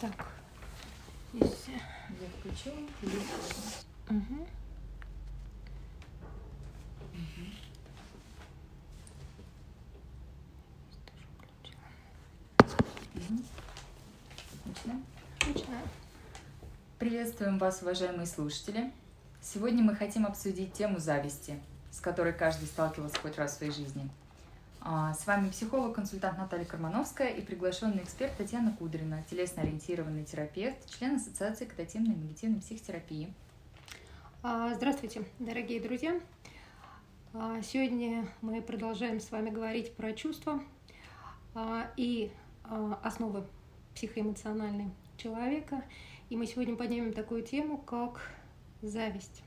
Так. 0.00 0.26
Здесь. 1.32 1.66
Я 1.68 2.28
включила. 2.40 2.74
Угу. 4.08 4.46
Начинаем? 14.64 15.04
Начинаем. 15.46 15.88
Приветствуем 16.98 17.58
вас, 17.58 17.82
уважаемые 17.82 18.26
слушатели. 18.26 18.92
Сегодня 19.40 19.82
мы 19.82 19.94
хотим 19.94 20.24
обсудить 20.24 20.72
тему 20.72 20.98
зависти, 20.98 21.60
с 21.90 22.00
которой 22.00 22.32
каждый 22.32 22.66
сталкивался 22.66 23.18
хоть 23.18 23.36
раз 23.38 23.54
в 23.54 23.56
своей 23.58 23.72
жизни. 23.72 24.08
А, 24.84 25.14
С 25.14 25.28
вами 25.28 25.48
психолог-консультант 25.48 26.38
Наталья 26.38 26.64
Кармановская 26.64 27.28
и 27.28 27.40
приглашенный 27.40 28.02
эксперт 28.02 28.36
Татьяна 28.36 28.74
Кудрина, 28.76 29.22
телесно-ориентированный 29.30 30.24
терапевт, 30.24 30.90
член 30.90 31.16
Ассоциации 31.16 31.66
когнитивной 31.66 32.14
и 32.14 32.18
негативной 32.18 32.60
психотерапии. 32.60 33.32
А, 34.42 34.74
Здравствуйте, 34.74 35.24
дорогие 35.38 35.80
друзья. 35.80 36.20
А, 37.32 37.62
Сегодня 37.62 38.26
мы 38.40 38.60
продолжаем 38.60 39.20
с 39.20 39.30
вами 39.30 39.50
говорить 39.50 39.94
про 39.94 40.12
чувства 40.14 40.60
и 41.96 42.32
основы 43.02 43.44
психоэмоциональной 43.94 44.90
человека. 45.16 45.84
И 46.28 46.36
мы 46.36 46.46
сегодня 46.46 46.74
поднимем 46.74 47.12
такую 47.12 47.42
тему, 47.42 47.78
как 47.78 48.32
зависть. 48.80 49.44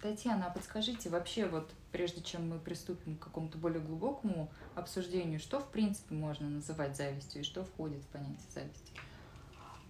Татьяна, 0.00 0.46
а 0.46 0.50
подскажите 0.50 1.08
вообще, 1.08 1.46
вот 1.46 1.72
прежде 1.90 2.22
чем 2.22 2.48
мы 2.48 2.58
приступим 2.58 3.16
к 3.16 3.24
какому-то 3.24 3.58
более 3.58 3.80
глубокому 3.80 4.50
обсуждению, 4.74 5.40
что 5.40 5.58
в 5.58 5.68
принципе 5.68 6.14
можно 6.14 6.48
называть 6.48 6.96
завистью 6.96 7.40
и 7.40 7.44
что 7.44 7.64
входит 7.64 8.04
в 8.04 8.06
понятие 8.08 8.50
зависти? 8.54 8.92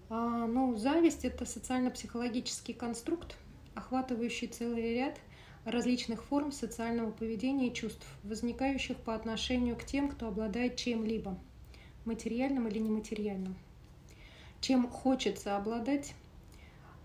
А, 0.08 0.46
Ну, 0.46 0.76
зависть– 0.76 1.24
это 1.26 1.44
социально-психологический 1.44 2.72
конструкт, 2.72 3.36
охватывающий 3.74 4.48
целый 4.48 4.94
ряд 4.94 5.18
различных 5.64 6.22
форм 6.24 6.52
социального 6.52 7.10
поведения 7.10 7.68
и 7.68 7.74
чувств, 7.74 8.06
возникающих 8.22 8.96
по 8.96 9.14
отношению 9.14 9.76
к 9.76 9.84
тем, 9.84 10.08
кто 10.08 10.28
обладает 10.28 10.76
чем-либо, 10.76 11.36
материальным 12.04 12.68
или 12.68 12.78
нематериальным. 12.78 13.56
Чем 14.60 14.88
хочется 14.88 15.56
обладать, 15.56 16.14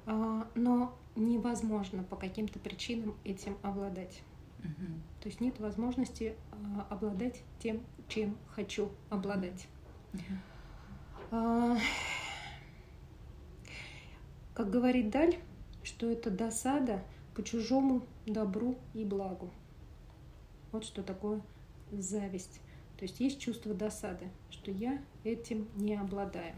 а, 0.05 0.47
но 0.55 0.95
невозможно 1.15 2.03
по 2.03 2.15
каким-то 2.15 2.59
причинам 2.59 3.15
этим 3.23 3.57
обладать. 3.61 4.21
Мгм. 4.59 5.01
То 5.21 5.29
есть 5.29 5.41
нет 5.41 5.59
возможности 5.59 6.35
а, 6.51 6.87
обладать 6.89 7.41
тем, 7.59 7.81
чем 8.07 8.37
хочу 8.47 8.89
обладать. 9.09 9.67
А, 11.31 11.77
Как 14.53 14.69
говорит 14.69 15.09
Даль, 15.09 15.37
что 15.81 16.09
это 16.09 16.29
досада 16.29 17.03
по 17.35 17.41
чужому 17.43 18.03
добру 18.25 18.75
и 18.93 19.05
благу. 19.05 19.49
Вот 20.71 20.83
что 20.83 21.03
такое 21.03 21.41
зависть. 21.91 22.61
То 22.97 23.03
есть 23.03 23.19
есть 23.19 23.39
чувство 23.39 23.73
досады, 23.73 24.29
что 24.49 24.69
я 24.69 25.01
этим 25.23 25.67
не 25.75 25.95
обладаю. 25.95 26.55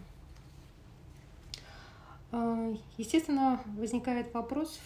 А, 2.33 2.73
Естественно, 2.97 3.61
возникает 3.77 4.33
вопрос, 4.33 4.79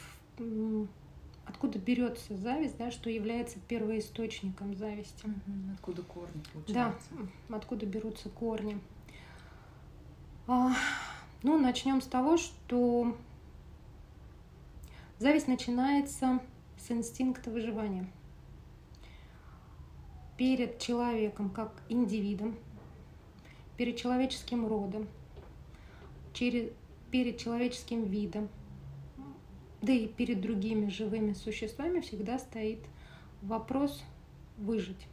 откуда 1.45 1.79
берется 1.79 2.35
зависть, 2.35 2.77
да, 2.77 2.91
что 2.91 3.09
является 3.09 3.57
первоисточником 3.69 4.75
зависти. 4.75 5.25
Откуда 5.73 6.01
корни 6.03 6.43
Да, 6.43 6.51
получается? 6.53 7.09
м, 7.13 7.31
откуда 7.55 7.85
берутся 7.85 8.29
корни. 8.29 8.79
А, 10.47 10.73
Ну, 11.43 11.57
начнем 11.59 12.01
с 12.01 12.05
того, 12.07 12.35
что 12.37 13.15
зависть 15.19 15.47
начинается 15.47 16.41
с 16.77 16.91
инстинкта 16.91 17.49
выживания. 17.51 18.07
Перед 20.35 20.79
человеком 20.79 21.49
как 21.51 21.71
индивидом, 21.89 22.57
перед 23.77 23.97
человеческим 23.97 24.67
родом, 24.67 25.07
через, 26.33 26.71
перед 27.11 27.37
человеческим 27.37 28.03
видом, 28.05 28.49
да 29.81 29.93
и 29.93 30.07
перед 30.07 30.41
другими 30.41 30.89
живыми 30.89 31.33
существами 31.33 31.99
всегда 32.01 32.39
стоит 32.39 32.79
вопрос 33.41 34.03
выжить. 34.57 35.07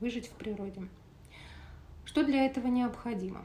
Выжить 0.00 0.26
в 0.26 0.32
природе. 0.32 0.88
Что 2.04 2.24
для 2.24 2.44
этого 2.44 2.66
необходимо? 2.66 3.44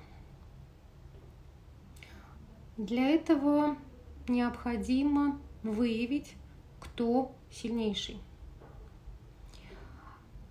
Для 2.78 3.08
этого 3.10 3.78
необходимо 4.28 5.40
выявить, 5.64 6.36
кто 6.80 7.32
сильнейший. 7.52 8.18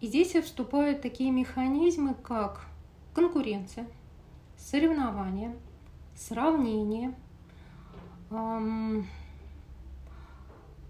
И 0.01 0.07
здесь 0.07 0.35
вступают 0.35 1.03
такие 1.03 1.31
механизмы, 1.31 2.15
как 2.15 2.67
конкуренция, 3.15 3.89
соревнование, 4.57 5.57
сравнение, 6.17 7.15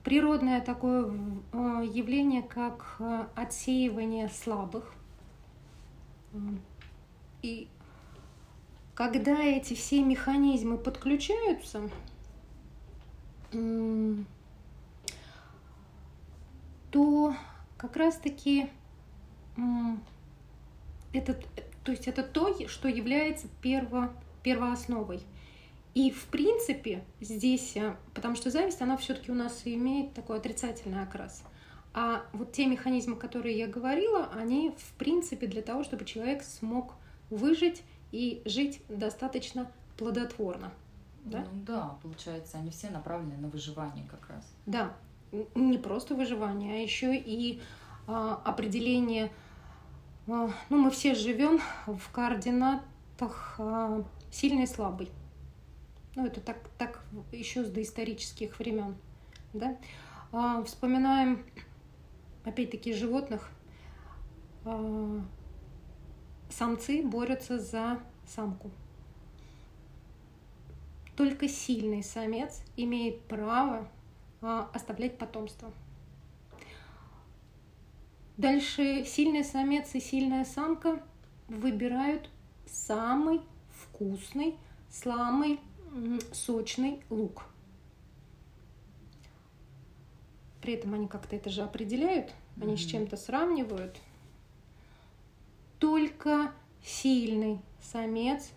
природное 0.07 0.61
такое 0.61 1.07
э, 1.53 1.57
явление, 1.93 2.43
как 2.43 2.97
э, 3.01 3.27
отсеивание 3.35 4.29
слабых. 4.29 4.95
И 7.43 7.69
когда 8.95 9.43
эти 9.43 9.75
все 9.75 10.05
механизмы 10.05 10.79
подключаются, 10.79 11.91
то 16.93 17.35
как 17.77 17.97
раз-таки 17.97 18.71
м, 19.57 20.01
этот, 21.13 21.45
то 21.83 21.91
есть 21.91 22.07
это 22.07 22.23
то, 22.23 22.69
что 22.69 22.89
является 22.89 23.49
перво, 23.61 24.13
первоосновой. 24.47 25.21
И 25.95 26.13
в 26.13 26.27
принципе 26.27 27.03
здесь, 27.21 27.77
э, 27.77 27.97
потому 28.15 28.37
что 28.37 28.49
зависть, 28.49 28.81
она 28.81 28.97
все-таки 28.97 29.33
у 29.33 29.35
нас 29.35 29.63
имеет 29.65 30.15
такой 30.15 30.37
отрицательный 30.37 31.03
окрас. 31.03 31.43
А 31.93 32.23
вот 32.33 32.53
те 32.53 32.67
механизмы, 32.67 33.17
которые 33.17 33.59
я 33.59 33.67
говорила, 33.67 34.31
они 34.37 34.73
в 34.79 34.93
принципе 34.93 35.49
для 35.49 35.63
того, 35.63 35.83
чтобы 35.83 36.05
человек 36.05 36.45
смог 36.45 36.93
выжить 37.29 37.83
и 38.13 38.41
жить 38.45 38.83
достаточно 38.89 39.69
плодотворно. 39.97 40.71
Да? 41.25 41.41
Ну 41.41 41.63
да, 41.67 41.99
получается, 42.01 42.59
они 42.59 42.71
все 42.71 42.91
направлены 42.91 43.37
на 43.39 43.49
выживание 43.49 44.07
как 44.09 44.29
раз. 44.31 44.45
Да, 44.65 44.95
не 45.57 45.79
просто 45.79 46.15
выживание, 46.15 46.75
а 46.75 46.83
еще 46.83 47.17
и 47.17 47.61
а, 48.07 48.41
определение. 48.45 49.33
а, 50.29 50.51
ну, 50.69 50.79
мы 50.79 50.93
все 50.93 51.17
живем 51.17 51.61
в 51.89 52.13
координатах 52.13 53.57
а, 53.59 54.05
сильный 54.31 54.65
и 54.65 54.67
слабый. 54.67 55.11
Ну, 56.15 56.27
это 56.27 56.41
так, 56.41 56.69
так 56.79 57.05
еще 57.33 57.65
с 57.65 57.71
доисторических 57.71 58.59
времен. 58.59 58.97
Да? 59.53 59.77
А, 60.33 60.63
вспоминаем, 60.65 61.45
опять-таки, 62.45 62.93
животных. 62.93 63.51
А, 64.65 65.21
самцы 66.49 67.03
борются 67.03 67.59
за 67.59 68.01
самку. 68.27 68.71
Только 71.17 71.49
сильный 71.49 72.03
самец 72.03 72.63
имеет 72.77 73.23
право 73.23 73.89
а, 74.43 74.71
оставлять 74.73 75.19
потомство. 75.19 75.73
Дальше 78.37 79.05
сильный 79.07 79.45
самец 79.45 79.95
и 79.95 80.01
сильная 80.01 80.45
самка 80.45 81.03
выбирают 81.49 82.29
самый 82.67 83.41
вкусный, 83.97 84.57
самый 84.91 85.59
м, 85.95 86.21
сочный 86.33 87.03
лук. 87.09 87.45
При 90.61 90.75
этом 90.75 90.95
они 90.95 91.09
как-то 91.09 91.37
это 91.37 91.49
же 91.49 91.63
определяют, 91.63 92.35
они 92.61 92.77
с 92.77 92.83
Мгм. 92.83 92.91
чем-то 92.91 93.17
сравнивают. 93.17 93.97
Только 95.79 96.53
сильный 96.85 97.61
самец, 97.81 98.51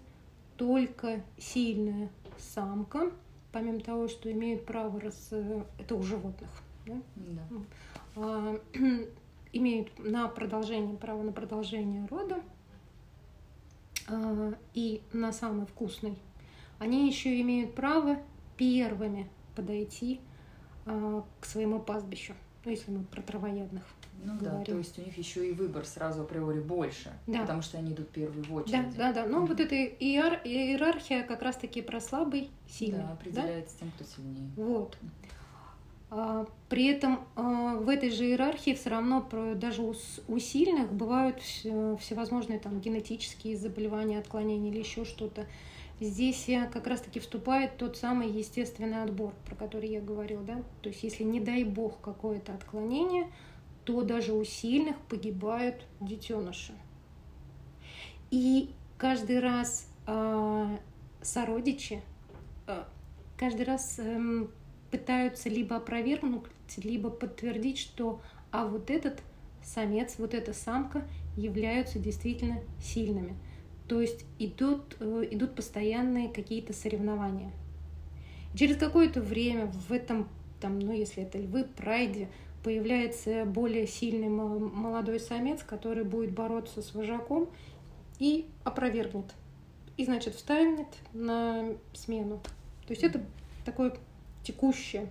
только 0.58 1.24
сильная 1.38 2.10
самка, 2.38 3.12
помимо 3.52 3.80
того, 3.80 4.08
что 4.08 4.32
имеют 4.32 4.66
право 4.66 5.00
рас... 5.00 5.32
это 5.32 5.96
у 5.96 6.04
животных, 6.04 6.50
да? 6.86 7.02
Да. 7.16 7.42
а, 8.16 8.60
имеют 9.54 9.98
на 10.00 10.28
продолжение 10.28 10.98
право 10.98 11.22
на 11.24 11.32
продолжение 11.32 12.06
рода 12.08 12.42
и 14.74 15.02
на 15.14 15.32
самый 15.32 15.66
вкусный, 15.66 16.18
они 16.80 17.08
еще 17.08 17.40
имеют 17.42 17.76
право 17.76 18.18
первыми 18.58 19.28
подойти 19.56 20.20
а, 20.86 21.24
к 21.40 21.46
своему 21.46 21.80
пастбищу, 21.80 22.34
ну, 22.66 22.72
если 22.72 22.92
мы 22.92 23.04
про 23.04 23.22
травоядных 23.22 23.84
Ну 24.24 24.38
говорим. 24.38 24.60
да, 24.60 24.66
то 24.66 24.78
есть 24.78 24.98
у 25.00 25.02
них 25.02 25.18
еще 25.18 25.50
и 25.50 25.54
выбор 25.54 25.86
сразу 25.86 26.22
априори 26.22 26.60
больше, 26.60 27.12
Да. 27.28 27.42
потому 27.42 27.62
что 27.62 27.78
они 27.78 27.92
идут 27.94 28.10
первые 28.10 28.44
в 28.44 28.48
Да, 28.50 28.54
очереди. 28.56 28.98
да, 28.98 29.14
да. 29.14 29.26
Но 29.26 29.40
Мгм. 29.40 29.48
вот 29.48 29.60
эта 29.60 29.76
иер- 29.76 30.42
иерархия 30.44 31.24
как 31.24 31.42
раз-таки 31.42 31.82
про 31.82 32.00
слабый, 32.02 32.50
сильный. 32.68 33.00
Да, 33.00 33.08
да? 33.08 33.14
определяется 33.14 33.78
тем, 33.80 33.92
кто 33.92 34.04
сильнее. 34.06 34.50
Вот. 34.56 34.98
А, 36.12 36.48
При 36.70 36.88
этом 36.88 37.20
а, 37.36 37.76
в 37.76 37.88
этой 37.88 38.10
же 38.10 38.26
иерархии 38.26 38.74
все 38.74 38.90
равно 38.90 39.28
даже 39.56 39.82
у, 39.84 40.40
сильных 40.40 40.92
бывают 40.92 41.38
вс- 41.38 41.98
всевозможные 41.98 42.60
там 42.60 42.80
генетические 42.80 43.58
заболевания, 43.58 44.20
отклонения 44.20 44.72
или 44.72 44.80
еще 44.80 45.06
что-то. 45.06 45.46
Здесь 46.00 46.48
э, 46.48 46.68
как 46.72 46.88
раз-таки 46.88 47.20
вступает 47.20 47.78
тот 47.78 47.98
самый 47.98 48.30
естественный 48.30 49.04
отбор, 49.04 49.34
про 49.46 49.56
который 49.56 49.90
я 49.90 50.02
говорила, 50.02 50.42
да. 50.44 50.64
То 50.82 50.90
есть 50.90 51.04
если 51.04 51.24
не 51.24 51.40
дай 51.42 51.64
бог 51.64 52.00
какое-то 52.02 52.54
отклонение, 52.54 53.28
то 53.86 54.02
даже 54.02 54.34
у 54.34 54.44
сильных 54.44 54.98
погибают 55.10 55.86
детеныши. 56.00 56.74
И 58.32 58.70
каждый 58.98 59.40
раз 59.40 59.88
а, 60.06 60.78
сородичи 61.22 62.02
а, 62.68 62.88
каждый 63.38 63.66
раз 63.66 64.00
эм, 64.00 64.52
пытаются 64.92 65.50
либо 65.50 65.76
опровергнуть, 65.76 66.44
либо 66.78 67.10
подтвердить, 67.10 67.78
что 67.78 68.22
а 68.52 68.66
вот 68.66 68.90
этот 68.90 69.22
самец, 69.64 70.16
вот 70.18 70.34
эта 70.34 70.54
самка 70.54 71.04
являются 71.36 72.00
действительно 72.00 72.60
сильными. 72.82 73.36
То 73.88 74.02
есть 74.02 74.26
идут, 74.38 74.96
э, 75.00 75.28
идут 75.32 75.56
постоянные 75.56 76.30
какие-то 76.30 76.74
соревнования. 76.74 77.52
Через 78.56 78.78
какое-то 78.78 79.22
время 79.22 79.68
в 79.68 79.92
этом, 79.92 80.28
там, 80.60 80.80
ну 80.80 80.92
если 80.92 81.24
это 81.24 81.38
львы, 81.38 81.64
прайде, 81.64 82.30
появляется 82.64 83.46
более 83.46 83.88
сильный 83.88 84.28
мо- 84.28 84.60
молодой 84.60 85.20
самец, 85.20 85.64
который 85.64 86.04
будет 86.04 86.34
бороться 86.34 86.82
с 86.82 86.94
вожаком 86.94 87.50
и 88.20 88.48
опровергнет. 88.64 89.34
И, 89.98 90.06
значит, 90.06 90.36
встанет 90.36 90.88
на 91.14 91.66
смену. 91.94 92.40
То 92.86 92.94
есть 92.94 93.04
это 93.04 93.24
такое 93.66 93.96
текущее. 94.50 95.08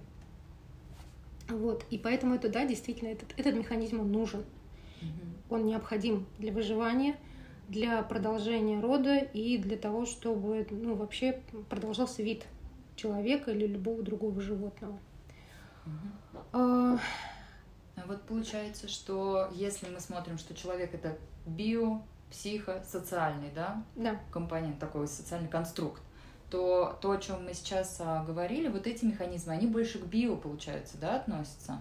Вот. 1.48 1.84
И 1.90 1.98
поэтому 1.98 2.34
это, 2.34 2.48
да, 2.48 2.66
действительно, 2.66 3.08
этот, 3.08 3.32
этот 3.36 3.54
механизм 3.54 4.00
он 4.00 4.10
нужен. 4.10 4.44
Мгм. 5.00 5.34
Он 5.50 5.66
необходим 5.66 6.26
для 6.38 6.52
выживания, 6.52 7.16
для 7.68 8.02
продолжения 8.02 8.80
рода 8.80 9.18
и 9.18 9.58
для 9.58 9.76
того, 9.76 10.06
чтобы 10.06 10.66
ну, 10.70 10.94
вообще 10.94 11.40
продолжался 11.68 12.22
вид 12.22 12.46
человека 12.96 13.52
или 13.52 13.66
любого 13.66 14.02
другого 14.02 14.40
животного. 14.40 14.98
А, 16.52 16.98
А 17.96 18.06
вот 18.06 18.22
получается, 18.22 18.88
что 18.88 19.48
если 19.54 19.88
мы 19.88 20.00
смотрим, 20.00 20.36
что 20.36 20.54
человек 20.54 20.94
это 20.94 21.16
био, 21.46 22.02
психо, 22.30 22.82
социальный, 22.86 23.50
да, 23.54 23.82
да, 23.94 24.20
компонент, 24.32 24.78
такой 24.78 25.06
социальный 25.08 25.48
конструкт, 25.48 26.02
то 26.50 26.98
то, 27.00 27.10
о 27.12 27.18
чем 27.18 27.44
мы 27.44 27.54
сейчас 27.54 27.96
а, 28.00 28.24
говорили, 28.24 28.68
вот 28.68 28.86
эти 28.86 29.04
механизмы, 29.04 29.52
они 29.52 29.66
больше 29.66 29.98
к 29.98 30.06
био, 30.06 30.36
получается, 30.36 30.96
да, 30.98 31.16
относятся? 31.16 31.80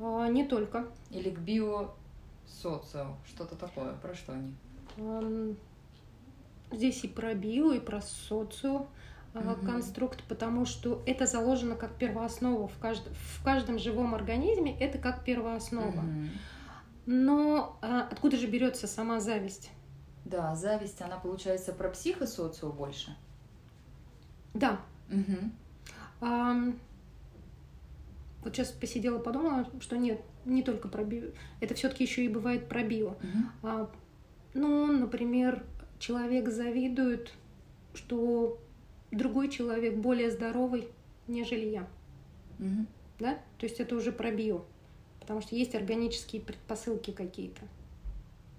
а, 0.00 0.28
не 0.28 0.44
только. 0.44 0.86
Или 1.10 1.30
к 1.30 1.38
био 1.38 1.90
социо, 2.46 3.16
что-то 3.26 3.56
такое, 3.56 3.94
про 3.94 4.14
что 4.14 4.32
они? 4.32 5.56
Здесь 6.72 7.04
и 7.04 7.08
про 7.08 7.34
био, 7.34 7.72
и 7.72 7.80
про 7.80 8.00
социо 8.00 8.86
Мгм. 9.34 9.64
конструкт, 9.64 10.22
потому 10.24 10.64
что 10.64 11.02
это 11.06 11.24
заложено 11.26 11.76
как 11.76 11.94
первооснова 11.94 12.66
в, 12.66 12.78
кажд... 12.78 13.02
в 13.12 13.44
каждом 13.44 13.78
живом 13.78 14.14
организме, 14.14 14.76
это 14.80 14.98
как 14.98 15.24
первооснова. 15.24 16.00
Мгм. 16.00 16.30
Но 17.06 17.78
а, 17.80 18.08
откуда 18.10 18.36
же 18.36 18.46
берется 18.48 18.86
сама 18.86 19.20
зависть? 19.20 19.70
Да, 20.24 20.54
зависть, 20.54 21.00
она 21.00 21.16
получается 21.16 21.72
про 21.72 21.90
психосоцио 21.90 22.72
больше. 22.72 23.16
Да, 24.54 24.80
Мгм. 25.08 25.52
ам, 26.20 26.78
вот 28.42 28.54
сейчас 28.54 28.68
посидела, 28.72 29.18
подумала, 29.18 29.68
что 29.80 29.96
нет, 29.96 30.20
не 30.44 30.62
только 30.62 30.88
про 30.88 31.04
био, 31.04 31.30
это 31.60 31.74
все-таки 31.74 32.04
еще 32.04 32.24
и 32.24 32.28
бывает 32.28 32.68
про 32.68 32.82
био. 32.82 33.10
Мгм. 33.22 33.50
А, 33.62 33.90
ну, 34.54 34.86
например, 34.86 35.64
человек 35.98 36.48
завидует, 36.48 37.32
что 37.94 38.58
другой 39.10 39.48
человек 39.48 39.96
более 39.96 40.30
здоровый, 40.30 40.88
нежели 41.28 41.66
я. 41.66 41.88
Мгм. 42.58 42.86
Да? 43.18 43.34
То 43.58 43.66
есть 43.66 43.80
это 43.80 43.94
уже 43.94 44.12
про 44.12 44.30
био. 44.30 44.62
Потому 45.20 45.42
что 45.42 45.54
есть 45.54 45.74
органические 45.74 46.42
предпосылки 46.42 47.10
какие-то. 47.10 47.62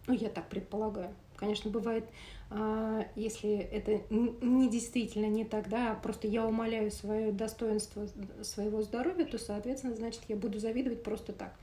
Ну, 0.07 0.13
я 0.13 0.29
так 0.29 0.47
предполагаю. 0.49 1.13
Конечно, 1.41 1.71
бывает, 1.71 2.05
а, 2.51 3.03
если 3.15 3.49
это 3.49 3.99
не 4.11 4.69
действительно 4.69 5.25
не 5.25 5.43
так, 5.43 5.69
да, 5.69 5.93
а 5.93 5.95
просто 5.95 6.27
я 6.27 6.45
умоляю 6.45 6.91
свое 6.91 7.31
достоинство 7.31 8.07
своего 8.43 8.83
здоровья, 8.83 9.25
то, 9.25 9.39
соответственно, 9.39 9.95
значит, 9.95 10.21
я 10.27 10.35
буду 10.35 10.59
завидовать 10.59 11.01
просто 11.01 11.33
так. 11.33 11.55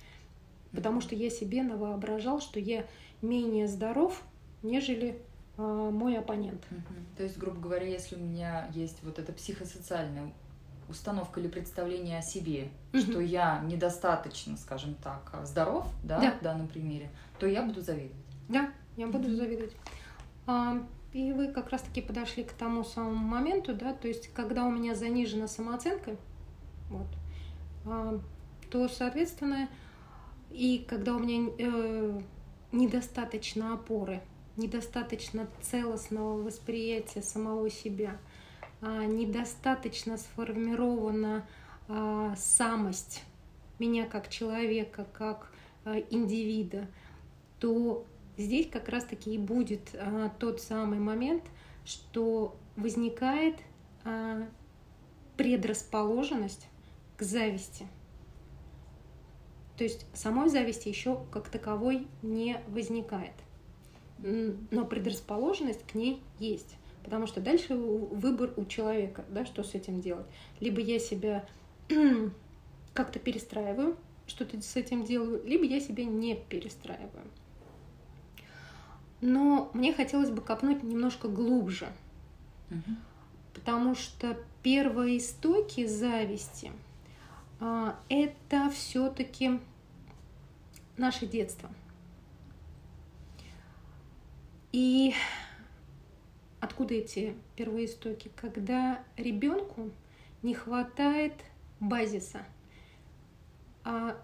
Потому 0.72 1.00
что 1.00 1.14
я 1.14 1.30
себе 1.30 1.62
навоображал, 1.62 2.40
что 2.40 2.58
я 2.58 2.86
менее 3.22 3.69
здоров, 3.69 4.20
нежели 4.64 5.22
а, 5.56 5.90
мой 5.92 6.19
оппонент. 6.19 6.60
То 7.16 7.22
есть, 7.22 7.38
грубо 7.38 7.60
говоря, 7.60 7.86
если 7.86 8.16
у 8.16 8.19
меня 8.19 8.69
есть 8.75 8.98
вот 9.04 9.20
эта 9.20 9.32
психосоциальная 9.32 10.32
установка 10.88 11.38
или 11.38 11.46
представление 11.46 12.19
о 12.19 12.22
себе, 12.22 12.69
Мгм. 12.92 13.02
что 13.02 13.20
я 13.20 13.60
недостаточно, 13.64 14.56
скажем 14.56 14.96
так, 14.96 15.32
здоров, 15.44 15.86
да, 16.02 16.20
Да. 16.20 16.30
в 16.40 16.42
данном 16.42 16.66
примере, 16.66 17.10
то 17.38 17.46
я 17.46 17.62
буду 17.62 17.80
завидовать. 17.80 18.16
Да, 18.48 18.70
я 18.99 19.06
буду 19.06 19.35
завидовать. 19.35 19.75
А, 20.47 20.83
и 21.12 21.33
вы 21.33 21.49
как 21.49 21.71
раз-таки 21.71 22.03
подошли 22.03 22.45
к 22.45 22.53
тому 22.53 22.85
самому 22.85 23.17
моменту, 23.27 23.75
да, 23.75 23.95
то 23.95 24.09
есть 24.09 24.29
когда 24.35 24.65
у 24.65 24.71
меня 24.71 24.95
занижена 24.95 25.49
самооценка, 25.49 26.17
вот, 26.91 27.06
а, 27.87 28.21
то, 28.71 28.89
соответственно, 28.89 29.69
и 30.50 30.85
когда 30.87 31.15
у 31.15 31.19
меня 31.19 31.50
э, 31.59 32.21
недостаточно 32.73 33.75
опоры, 33.75 34.21
недостаточно 34.56 35.47
целостного 35.62 36.43
восприятия 36.43 37.23
самого 37.23 37.71
себя, 37.71 38.19
а, 38.81 39.05
недостаточно 39.05 40.17
сформирована 40.17 41.47
а, 41.89 42.35
самость 42.37 43.23
меня 43.79 44.06
как 44.06 44.29
человека, 44.29 45.06
как 45.12 45.53
а, 45.85 45.99
индивида, 46.11 46.89
то 47.61 48.05
здесь 48.38 48.69
как 48.70 48.88
раз-таки 48.88 49.35
и 49.35 49.38
будет 49.38 49.95
а, 49.95 50.30
тот 50.38 50.62
самый 50.62 50.99
момент, 50.99 51.45
что 51.85 52.57
возникает 52.76 53.57
а, 54.04 54.49
предрасположенность 55.37 56.68
к 57.16 57.23
зависти. 57.23 57.87
То 59.76 59.85
есть 59.85 60.07
самой 60.12 60.49
зависти 60.49 60.88
еще 60.88 61.25
как 61.30 61.49
таковой 61.49 62.07
не 62.23 62.61
возникает. 62.68 63.35
Но 64.18 64.85
предрасположенность 64.85 65.87
к 65.87 65.95
ней 65.95 66.23
есть. 66.40 66.76
Потому 67.04 67.26
что 67.28 67.40
дальше 67.40 67.76
выбор 67.76 68.52
у 68.57 68.64
человека, 68.64 69.25
да, 69.30 69.47
что 69.47 69.62
с 69.62 69.75
этим 69.75 70.00
делать. 70.00 70.26
Либо 70.59 70.80
я 70.80 70.99
себя 70.99 71.47
как-то 72.92 73.21
перестраиваю, 73.21 73.97
что-то 74.26 74.61
с 74.61 74.76
этим 74.76 75.04
делаю, 75.04 75.42
либо 75.45 75.64
я 75.64 75.80
себя 75.80 76.04
не 76.04 76.35
перестраиваю. 76.35 77.25
Но 79.20 79.70
мне 79.75 79.92
хотелось 79.92 80.30
бы 80.30 80.40
копнуть 80.40 80.82
немножко 80.82 81.28
глубже, 81.28 81.88
Мгм. 82.70 82.98
потому 83.54 83.94
что 83.94 84.37
первоистоки 84.62 85.87
зависти 85.87 86.70
а, 87.60 87.98
это 88.08 88.70
все-таки 88.70 89.58
наше 90.96 91.26
детство. 91.26 91.68
И 94.70 95.14
откуда 96.60 96.94
эти 96.94 97.34
первоистоки? 97.56 98.30
Когда 98.37 99.02
ребенку 99.16 99.90
не 100.42 100.54
хватает 100.54 101.34
базиса. 101.80 102.44
А 103.84 104.16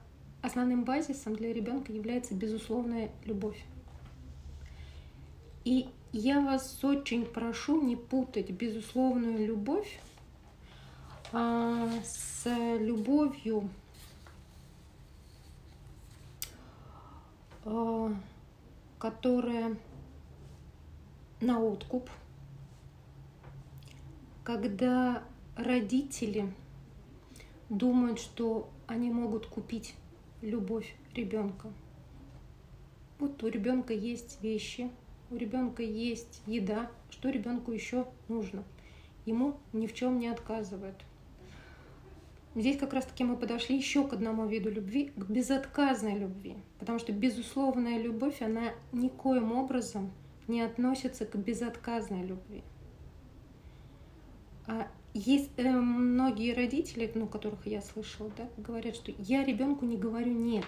основным 0.42 0.84
базисом 0.84 1.34
для 1.34 1.52
ребенка 1.52 1.92
является 1.92 2.34
безусловная 2.34 3.10
любовь. 3.24 3.60
И 5.64 5.88
я 6.12 6.40
вас 6.40 6.84
очень 6.84 7.24
прошу 7.24 7.80
не 7.80 7.96
путать 7.96 8.50
безусловную 8.50 9.46
любовь 9.46 9.98
а, 11.32 11.88
с 12.04 12.44
любовью, 12.78 13.68
а, 17.64 18.14
которая 18.98 19.76
на 21.40 21.60
откуп, 21.60 22.10
когда 24.42 25.22
родители 25.56 26.52
думают, 27.70 28.20
что 28.20 28.68
они 28.86 29.10
могут 29.10 29.46
купить 29.46 29.94
любовь 30.42 30.94
ребенка. 31.14 31.72
Вот 33.18 33.42
у 33.42 33.48
ребенка 33.48 33.94
есть 33.94 34.42
вещи, 34.42 34.90
у 35.30 35.36
ребенка 35.36 35.82
есть 35.82 36.42
еда, 36.46 36.90
что 37.10 37.30
ребенку 37.30 37.72
еще 37.72 38.06
нужно. 38.28 38.64
Ему 39.26 39.56
ни 39.72 39.86
в 39.86 39.94
чем 39.94 40.18
не 40.18 40.28
отказывают. 40.28 40.96
Здесь 42.54 42.78
как 42.78 42.92
раз-таки 42.92 43.24
мы 43.24 43.36
подошли 43.36 43.76
еще 43.76 44.06
к 44.06 44.12
одному 44.12 44.46
виду 44.46 44.70
любви, 44.70 45.12
к 45.16 45.28
безотказной 45.28 46.16
любви. 46.16 46.56
Потому 46.78 46.98
что 46.98 47.12
безусловная 47.12 48.00
любовь, 48.00 48.42
она 48.42 48.70
никоим 48.92 49.52
образом 49.52 50.12
не 50.46 50.60
относится 50.60 51.26
к 51.26 51.34
безотказной 51.36 52.22
любви. 52.22 52.62
А 54.66 54.86
есть 55.14 55.50
э, 55.56 55.70
многие 55.70 56.54
родители, 56.54 57.10
ну, 57.14 57.26
которых 57.26 57.66
я 57.66 57.80
слышала, 57.82 58.30
да, 58.36 58.48
говорят, 58.56 58.94
что 58.94 59.12
я 59.18 59.44
ребенку 59.44 59.84
не 59.84 59.96
говорю 59.96 60.32
нет. 60.32 60.66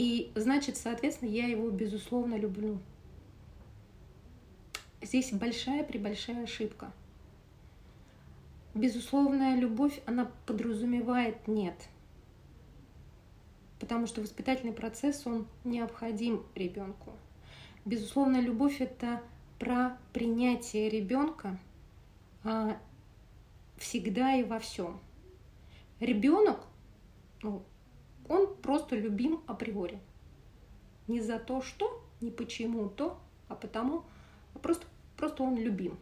И 0.00 0.32
значит, 0.34 0.78
соответственно, 0.78 1.28
я 1.28 1.46
его 1.46 1.68
безусловно 1.68 2.36
люблю. 2.36 2.78
Здесь 5.02 5.30
большая 5.30 5.84
прибольшая 5.84 6.44
ошибка. 6.44 6.90
Безусловная 8.74 9.56
любовь, 9.56 10.00
она 10.06 10.30
подразумевает 10.46 11.46
нет. 11.46 11.74
Потому 13.78 14.06
что 14.06 14.22
воспитательный 14.22 14.72
процесс, 14.72 15.26
он 15.26 15.46
необходим 15.64 16.46
ребенку. 16.54 17.12
Безусловная 17.84 18.40
любовь– 18.40 18.76
это 18.80 19.20
про 19.58 19.98
принятие 20.14 20.88
ребенка– 20.88 21.58
а, 22.42 22.78
всегда 23.76 24.34
и 24.36 24.44
во 24.44 24.58
всем. 24.58 24.98
Ребенок, 26.00 26.60
ну, 27.42 27.62
он 28.30 28.54
просто 28.62 28.94
любим 28.94 29.42
априори. 29.48 29.98
Не 31.08 31.20
за 31.20 31.40
то, 31.40 31.62
что, 31.62 32.00
не 32.20 32.30
почему 32.30 32.88
то, 32.88 33.18
а 33.48 33.56
потому, 33.56 34.04
а 34.54 34.60
просто, 34.60 34.86
просто 35.16 35.42
он 35.42 35.56
любим. 35.56 35.98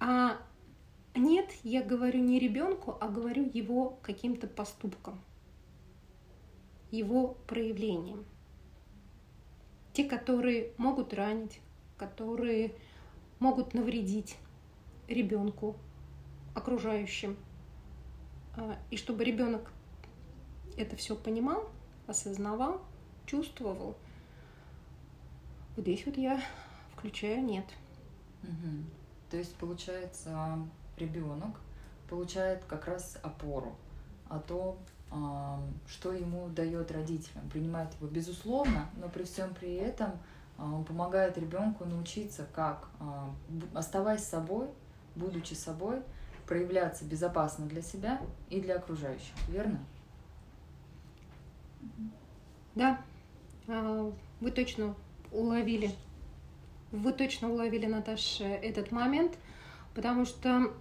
А 0.00 0.38
нет, 1.14 1.52
я 1.64 1.82
говорю 1.82 2.20
не 2.20 2.38
ребенку, 2.38 2.96
а 2.98 3.08
говорю 3.08 3.48
его 3.52 3.98
каким-то 4.00 4.46
поступкам, 4.46 5.20
его 6.90 7.36
проявлением. 7.46 8.24
Те, 9.92 10.04
которые 10.04 10.72
могут 10.78 11.12
ранить, 11.12 11.60
которые 11.98 12.74
могут 13.38 13.74
навредить 13.74 14.38
ребенку, 15.08 15.76
окружающим. 16.54 17.36
А, 18.56 18.78
и 18.90 18.96
чтобы 18.96 19.24
ребенок 19.24 19.70
это 20.76 20.96
все 20.96 21.16
понимал, 21.16 21.68
осознавал, 22.06 22.82
чувствовал, 23.26 23.96
вот 25.76 25.82
здесь 25.82 26.04
вот 26.04 26.16
я 26.16 26.40
включаю 26.94 27.42
нет. 27.42 27.64
Угу. 28.42 28.84
То 29.30 29.36
есть 29.36 29.54
получается 29.56 30.58
ребенок 30.96 31.56
получает 32.08 32.64
как 32.64 32.86
раз 32.86 33.16
опору 33.22 33.76
а, 35.10 35.60
что 35.86 36.12
ему 36.12 36.48
дает 36.48 36.90
родителям, 36.90 37.48
принимает 37.50 37.92
его 37.94 38.06
безусловно, 38.08 38.88
но 38.96 39.08
при 39.08 39.24
всем 39.24 39.54
при 39.54 39.74
этом 39.74 40.12
а, 40.56 40.64
он 40.64 40.84
помогает 40.84 41.36
ребенку 41.36 41.84
научиться, 41.84 42.46
как, 42.54 42.88
а, 42.98 43.30
оставаясь 43.74 44.24
собой, 44.24 44.68
будучи 45.14 45.54
собой, 45.54 46.02
проявляться 46.46 47.04
безопасно 47.04 47.66
для 47.66 47.82
себя 47.82 48.20
и 48.48 48.60
для 48.60 48.76
окружающих, 48.76 49.34
верно? 49.48 49.80
Да, 52.74 53.00
а, 53.68 54.12
вы 54.40 54.50
точно 54.50 54.94
уловили, 55.30 55.90
вы 56.90 57.12
точно 57.12 57.50
уловили, 57.50 57.86
Наташа, 57.86 58.44
этот 58.44 58.92
момент, 58.92 59.38
потому 59.94 60.24
что 60.24 60.72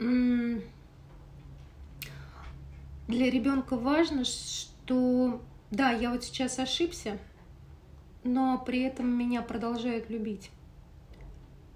для 3.08 3.30
ребенка 3.30 3.78
важно, 3.78 4.24
что 4.26 5.42
да, 5.70 5.92
я 5.92 6.12
вот 6.12 6.24
сейчас 6.24 6.60
ошибся, 6.60 7.18
но 8.24 8.58
при 8.58 8.82
этом 8.82 9.08
меня 9.08 9.42
продолжают 9.42 10.10
любить. 10.10 10.52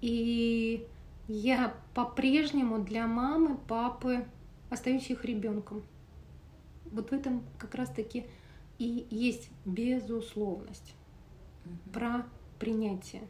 И 0.00 0.86
я 1.28 1.74
по-прежнему 1.94 2.78
для 2.78 3.06
мамы, 3.06 3.56
папы 3.56 4.24
остаюсь 4.70 5.10
их 5.10 5.24
ребенком. 5.24 5.82
Вот 6.84 7.10
в 7.10 7.12
этом 7.12 7.42
как 7.58 7.74
раз-таки 7.74 8.26
и 8.78 9.06
есть 9.10 9.50
безусловность 9.64 10.94
mm-hmm. 11.64 11.92
про 11.92 12.26
принятие. 12.58 13.22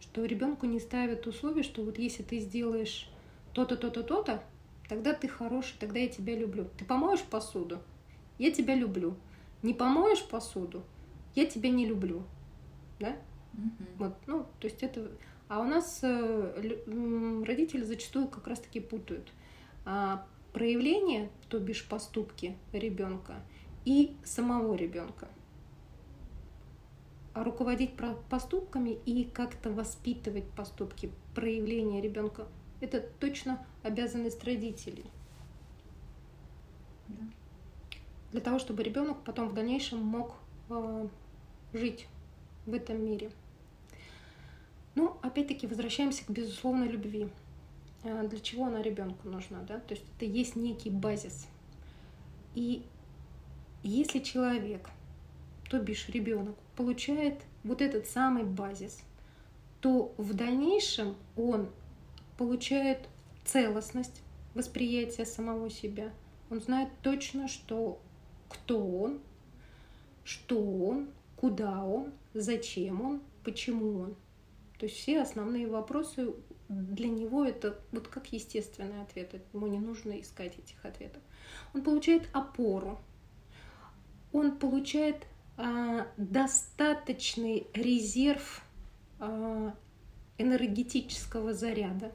Что 0.00 0.24
ребенку 0.24 0.66
не 0.66 0.80
ставят 0.80 1.26
условия, 1.26 1.62
что 1.62 1.82
вот 1.82 1.98
если 1.98 2.22
ты 2.22 2.38
сделаешь 2.38 3.10
то-то, 3.52 3.76
то-то, 3.76 4.02
то-то, 4.02 4.42
тогда 4.88 5.12
ты 5.14 5.28
хороший, 5.28 5.74
тогда 5.78 5.98
я 5.98 6.08
тебя 6.08 6.36
люблю. 6.36 6.68
Ты 6.78 6.84
помоешь 6.84 7.22
посуду? 7.22 7.80
Я 8.38 8.50
тебя 8.50 8.74
люблю. 8.74 9.16
Не 9.62 9.74
помоешь 9.74 10.24
посуду? 10.24 10.84
я 11.34 11.46
тебя 11.46 11.70
не 11.70 11.86
люблю, 11.86 12.24
да? 13.00 13.16
Угу. 13.54 13.86
Вот, 13.98 14.14
ну, 14.26 14.46
то 14.60 14.66
есть 14.66 14.82
это... 14.82 15.10
А 15.48 15.60
у 15.60 15.64
нас 15.64 16.00
э, 16.02 17.44
родители 17.44 17.82
зачастую 17.82 18.28
как 18.28 18.46
раз-таки 18.46 18.80
путают 18.80 19.30
а, 19.84 20.26
проявление, 20.52 21.30
то 21.48 21.60
бишь 21.60 21.86
поступки 21.86 22.56
ребенка 22.72 23.34
и 23.84 24.16
самого 24.24 24.74
ребенка. 24.74 25.28
А 27.32 27.42
руководить 27.42 27.92
поступками 28.30 28.90
и 28.90 29.24
как-то 29.24 29.70
воспитывать 29.70 30.48
поступки, 30.50 31.10
проявления 31.34 32.00
ребенка– 32.00 32.46
это 32.80 33.00
точно 33.00 33.64
обязанность 33.82 34.42
родителей. 34.44 35.06
Да. 37.08 37.24
Для 38.32 38.40
того, 38.40 38.58
чтобы 38.58 38.82
ребенок 38.82 39.22
потом 39.24 39.48
в 39.48 39.54
дальнейшем 39.54 40.00
мог 40.00 40.36
э, 40.68 41.08
жить 41.72 42.06
в 42.66 42.74
этом 42.74 43.04
мире. 43.04 43.30
Ну, 44.94 45.16
опять-таки, 45.22 45.66
возвращаемся 45.66 46.24
к 46.24 46.30
безусловной 46.30 46.88
любви. 46.88 47.28
А, 48.04 48.26
для 48.26 48.38
чего 48.40 48.66
она 48.66 48.82
ребенку 48.82 49.28
нужна, 49.28 49.60
да? 49.62 49.80
То 49.80 49.94
есть 49.94 50.04
это 50.16 50.24
есть 50.24 50.56
некий 50.56 50.90
базис. 50.90 51.48
И 52.54 52.84
если 53.88 54.18
человек, 54.18 54.88
то 55.68 55.78
бишь 55.78 56.08
ребенок, 56.08 56.56
получает 56.76 57.40
вот 57.62 57.80
этот 57.80 58.06
самый 58.06 58.44
базис, 58.44 59.00
то 59.80 60.14
в 60.16 60.34
дальнейшем 60.34 61.16
он 61.36 61.68
получает 62.36 63.06
целостность 63.44 64.22
восприятия 64.54 65.26
самого 65.26 65.70
себя. 65.70 66.10
Он 66.50 66.60
знает 66.60 66.88
точно, 67.02 67.48
что 67.48 68.00
кто 68.48 68.86
он, 68.86 69.20
что 70.24 70.60
он, 70.60 71.10
куда 71.36 71.84
он, 71.84 72.12
зачем 72.32 73.02
он, 73.02 73.22
почему 73.44 73.98
он. 74.00 74.16
То 74.78 74.86
есть 74.86 74.96
все 74.96 75.20
основные 75.20 75.66
вопросы 75.66 76.32
для 76.68 77.08
него 77.08 77.44
это 77.44 77.78
вот 77.92 78.08
как 78.08 78.32
естественный 78.32 79.02
ответ. 79.02 79.34
Ему 79.52 79.66
не 79.66 79.78
нужно 79.78 80.20
искать 80.20 80.58
этих 80.58 80.84
ответов. 80.84 81.22
Он 81.74 81.82
получает 81.82 82.28
опору. 82.32 82.98
Он 84.34 84.58
получает 84.58 85.28
а, 85.56 86.08
достаточный 86.16 87.68
резерв 87.72 88.64
а, 89.20 89.72
энергетического 90.38 91.54
заряда. 91.54 92.10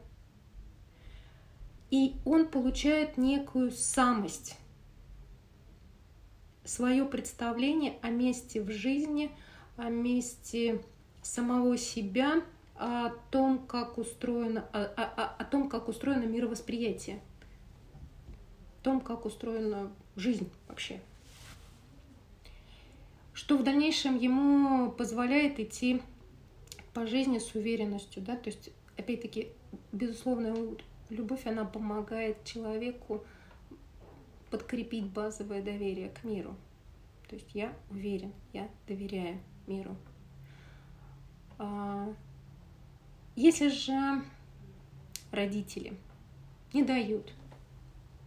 И 1.91 2.17
он 2.25 2.49
получает 2.49 3.17
некую 3.17 3.71
самость 3.71 4.57
свое 6.65 7.05
представление 7.05 7.97
о 8.01 8.09
месте 8.09 8.61
в 8.61 8.69
жизни, 8.69 9.31
о 9.77 9.89
месте 9.89 10.83
самого 11.21 11.77
себя, 11.77 12.43
о 12.75 13.11
том, 13.31 13.65
как 13.65 13.97
устроено, 13.97 14.67
о, 14.73 14.83
о, 14.83 15.35
о 15.37 15.45
том, 15.45 15.69
как 15.69 15.87
устроено 15.87 16.25
мировосприятие, 16.25 17.21
о 18.81 18.83
том, 18.83 18.99
как 18.99 19.25
устроена 19.25 19.89
жизнь 20.17 20.51
вообще. 20.67 20.99
Что 23.39 23.57
в 23.57 23.63
дальнейшем 23.63 24.17
ему 24.17 24.91
позволяет 24.91 25.61
идти 25.61 26.01
по 26.93 27.07
жизни 27.07 27.39
с 27.39 27.55
уверенностью, 27.55 28.21
да, 28.21 28.35
то 28.35 28.49
есть, 28.49 28.69
опять-таки, 28.97 29.47
безусловно, 29.93 30.53
любовь, 31.09 31.47
она 31.47 31.63
помогает 31.63 32.43
человеку 32.43 33.23
подкрепить 34.51 35.05
базовое 35.05 35.61
доверие 35.61 36.09
к 36.09 36.25
миру. 36.25 36.53
То 37.29 37.37
есть 37.37 37.47
я 37.53 37.73
уверен, 37.89 38.33
я 38.51 38.67
доверяю 38.89 39.39
миру. 39.67 39.95
А, 41.59 42.13
если 43.37 43.69
же 43.69 44.21
родители 45.31 45.93
не 46.73 46.83
дают 46.83 47.33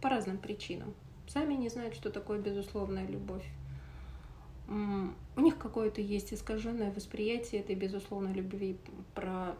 по 0.01 0.09
разным 0.09 0.39
причинам 0.39 0.95
сами 1.27 1.53
не 1.53 1.69
знают, 1.69 1.93
что 1.93 2.09
такое 2.09 2.39
безусловная 2.39 3.05
любовь. 3.05 3.45
У 5.35 5.41
них 5.41 5.59
какое-то 5.59 6.01
есть 6.01 6.33
искаженное 6.33 6.91
восприятие 6.91 7.61
этой 7.61 7.75
безусловной 7.75 8.33
любви 8.33 8.79
про 9.13 9.55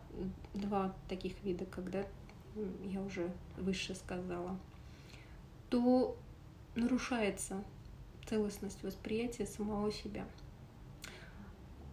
два 0.56 0.96
таких 1.08 1.44
вида, 1.44 1.66
когда 1.66 2.04
я 2.84 3.00
уже 3.02 3.32
выше 3.58 3.94
сказала, 3.94 4.58
то 5.70 6.18
нарушается 6.76 7.64
целостность 8.28 8.82
восприятия 8.82 9.46
самого 9.46 9.92
себя. 9.92 10.26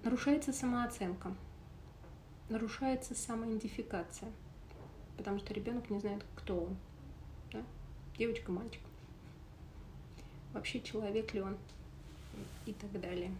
Нарушается 0.02 0.54
самооценка, 0.54 1.34
нарушается 2.48 3.14
самоидентификация, 3.14 4.32
потому 5.18 5.38
что 5.40 5.52
ребенок 5.52 5.90
не 5.90 5.98
знает, 6.00 6.24
кто 6.36 6.58
он. 6.58 6.76
Да? 7.52 7.62
Девочка, 8.16 8.50
мальчик. 8.50 8.80
Вообще 10.54 10.80
человек 10.80 11.34
ли 11.34 11.42
он 11.42 11.58
и 12.66 12.72
так 12.72 13.00
далее. 13.00 13.32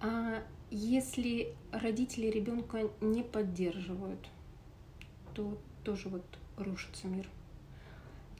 А 0.00 0.42
если 0.70 1.54
родители 1.72 2.26
ребенка 2.26 2.90
не 3.00 3.22
поддерживают, 3.22 4.28
то 5.34 5.58
тоже 5.84 6.08
вот 6.08 6.24
рушится 6.56 7.06
мир. 7.06 7.28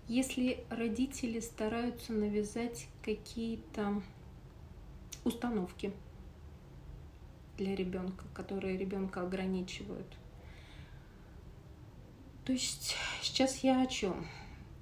Если 0.06 0.64
родители 0.70 1.40
стараются 1.40 2.12
навязать 2.12 2.88
какие-то 3.02 4.02
установки 5.24 5.92
для 7.58 7.74
ребенка, 7.74 8.24
которые 8.34 8.76
ребенка 8.78 9.20
ограничивают. 9.22 10.06
То 12.44 12.52
есть 12.52 12.96
сейчас 13.20 13.58
я 13.58 13.82
о 13.82 13.86
чем? 13.86 14.26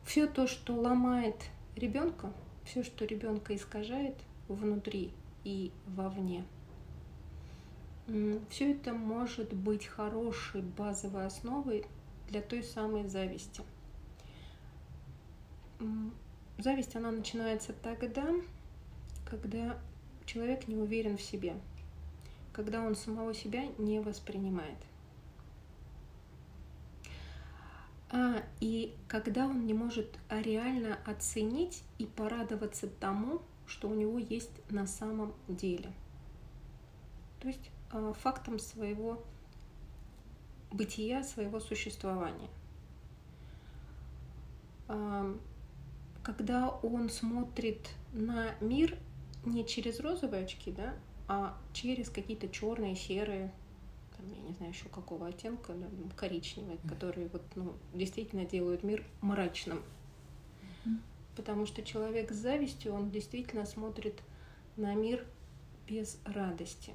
Все 0.05 0.27
то, 0.27 0.47
что 0.47 0.75
ломает 0.75 1.37
ребенка, 1.75 2.33
все, 2.67 2.83
что 2.83 3.07
ребенка 3.07 3.57
искажает 3.57 4.15
внутри 4.49 5.13
и 5.45 5.73
вовне, 5.87 6.45
все 8.51 8.73
это 8.73 8.93
может 8.93 9.55
быть 9.55 9.87
хорошей 9.87 10.61
базовой 10.61 11.27
основой 11.27 11.87
для 12.29 12.43
той 12.43 12.63
самой 12.63 13.09
зависти– 13.09 13.63
Зависть, 16.59 16.97
она 16.97 17.11
начинается 17.11 17.75
тогда, 17.75 18.27
когда 19.29 19.79
человек 20.25 20.69
не 20.69 20.77
уверен 20.77 21.19
в 21.19 21.23
себе, 21.23 21.55
когда 22.53 22.81
он 22.81 22.97
самого 22.97 23.35
себя 23.35 23.65
не 23.77 24.01
воспринимает. 24.01 24.79
А, 28.17 28.43
и 28.61 28.95
когда 29.09 29.45
он 29.47 29.67
не 29.67 29.75
может 29.75 30.19
реально 30.31 30.99
оценить 31.05 31.83
и 31.99 32.07
порадоваться 32.07 32.89
тому, 32.89 33.43
что 33.67 33.89
у 33.89 33.95
него 33.95 34.19
есть 34.19 34.53
на 34.71 34.87
самом 34.87 35.35
деле. 35.49 35.93
То 37.41 37.49
есть 37.49 37.71
а, 37.91 38.15
фактом 38.15 38.59
своего 38.59 39.23
бытия, 40.71 41.23
своего 41.23 41.61
существования 41.61 42.49
когда 46.27 46.71
он 46.83 47.09
смотрит 47.09 47.91
на 48.13 48.57
мир 48.61 48.97
не 49.45 49.65
через 49.65 50.01
розовые 50.01 50.45
очки, 50.45 50.73
да, 50.73 50.95
а 51.29 51.57
через 51.73 52.11
какие-то 52.11 52.49
черные, 52.49 52.97
серые, 52.97 53.53
там, 54.17 54.33
я 54.33 54.41
не 54.43 54.53
знаю 54.55 54.73
еще 54.73 54.89
какого 54.89 55.29
оттенка, 55.29 55.75
да, 55.75 55.87
коричневые, 56.17 56.79
которые 56.89 57.29
вот, 57.29 57.43
ну, 57.55 57.75
действительно 57.95 58.45
делают 58.45 58.83
мир 58.83 59.05
мрачным. 59.21 59.83
Потому 61.37 61.67
что 61.67 61.83
человек 61.83 62.33
с 62.33 62.37
завистью, 62.37 62.95
он 62.95 63.11
действительно 63.11 63.67
смотрит 63.67 64.23
на 64.77 64.95
мир 64.95 65.27
без 65.87 66.19
радости. 66.25 66.93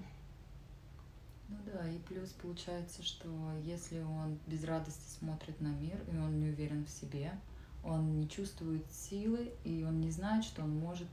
Ну 1.47 1.57
да, 1.65 1.87
и 1.89 1.99
плюс 1.99 2.29
получается, 2.29 3.03
что 3.03 3.27
если 3.63 4.01
он 4.01 4.39
без 4.47 4.63
радости 4.63 5.19
смотрит 5.19 5.59
на 5.61 5.67
мир, 5.67 5.99
и 6.11 6.17
он 6.17 6.39
не 6.39 6.47
уверен 6.47 6.85
в 6.85 6.89
себе, 6.89 7.33
он 7.83 8.19
не 8.19 8.27
чувствует 8.27 8.89
силы, 8.91 9.51
и 9.63 9.83
он 9.83 10.01
не 10.01 10.11
знает, 10.11 10.43
что 10.43 10.63
он 10.63 10.71
может 10.71 11.07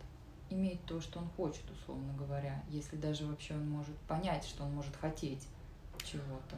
иметь 0.48 0.82
то, 0.86 1.00
что 1.00 1.18
он 1.18 1.28
хочет, 1.30 1.68
условно 1.70 2.14
говоря, 2.16 2.62
если 2.70 2.96
даже 2.96 3.26
вообще 3.26 3.54
он 3.54 3.68
может 3.68 3.96
понять, 4.06 4.44
что 4.44 4.64
он 4.64 4.74
может 4.74 4.96
хотеть 4.96 5.46
чего-то. 6.10 6.56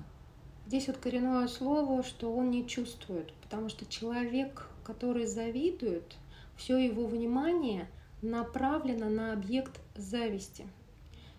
Здесь 0.66 0.86
вот 0.86 0.98
коренное 0.98 1.48
слово, 1.48 2.02
что 2.02 2.32
он 2.34 2.50
не 2.50 2.66
чувствует, 2.66 3.32
потому 3.42 3.68
что 3.68 3.86
человек, 3.86 4.68
который 4.84 5.26
завидует, 5.26 6.16
все 6.56 6.78
его 6.78 7.06
внимание 7.06 7.88
направлено 8.22 9.08
на 9.08 9.32
объект 9.32 9.80
зависти. 9.96 10.66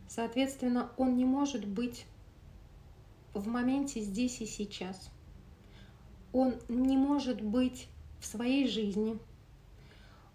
Соответственно, 0.07 0.91
он 0.97 1.15
не 1.15 1.25
может 1.25 1.65
быть 1.65 2.05
в 3.33 3.47
моменте 3.47 4.01
здесь 4.01 4.41
и 4.41 4.45
сейчас. 4.45 5.09
Он 6.33 6.55
не 6.67 6.97
может 6.97 7.41
быть 7.41 7.87
в 8.19 8.25
своей 8.25 8.67
жизни, 8.67 9.17